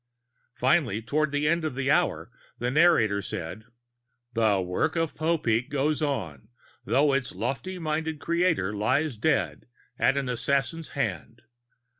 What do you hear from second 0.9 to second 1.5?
toward the